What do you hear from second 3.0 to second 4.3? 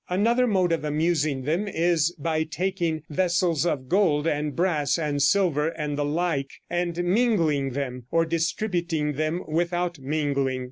vessels of gold,